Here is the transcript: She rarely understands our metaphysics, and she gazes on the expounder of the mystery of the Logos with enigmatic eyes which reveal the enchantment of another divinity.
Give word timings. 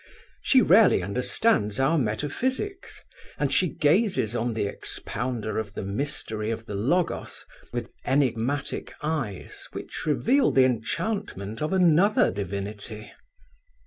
She 0.41 0.63
rarely 0.63 1.03
understands 1.03 1.79
our 1.79 1.95
metaphysics, 1.99 3.01
and 3.37 3.53
she 3.53 3.67
gazes 3.69 4.35
on 4.35 4.55
the 4.55 4.65
expounder 4.65 5.59
of 5.59 5.75
the 5.75 5.83
mystery 5.83 6.49
of 6.49 6.65
the 6.65 6.73
Logos 6.73 7.45
with 7.71 7.91
enigmatic 8.03 8.93
eyes 9.03 9.67
which 9.73 10.07
reveal 10.07 10.49
the 10.49 10.65
enchantment 10.65 11.61
of 11.61 11.71
another 11.71 12.31
divinity. 12.31 13.11